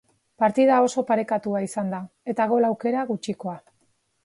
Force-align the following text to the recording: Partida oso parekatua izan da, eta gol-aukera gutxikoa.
Partida 0.43 0.79
oso 0.85 1.03
parekatua 1.09 1.61
izan 1.67 1.93
da, 1.95 2.01
eta 2.35 2.49
gol-aukera 2.55 3.07
gutxikoa. 3.13 3.57